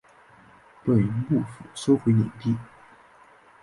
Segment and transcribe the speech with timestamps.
[0.83, 0.93] 被
[1.29, 2.57] 幕府收回领地。